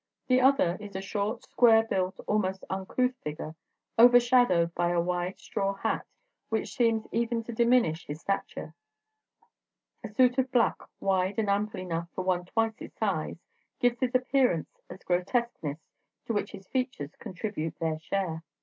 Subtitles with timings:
[0.25, 3.53] The other is a short, square built, almost uncouth figure,
[3.99, 6.07] overshadowed by a wide straw hat,
[6.49, 8.73] which seems even to diminish his stature;
[10.03, 13.37] a suit of black, wide and ample enough for one twice his size,
[13.79, 15.77] gives his appearance a grotesqueness
[16.25, 18.41] to which his features contribute their share.